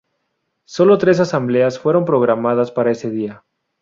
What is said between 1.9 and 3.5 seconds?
programadas para ese día.